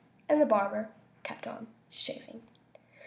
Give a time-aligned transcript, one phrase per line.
[0.27, 0.89] And the barber
[1.21, 2.41] kept on shaving.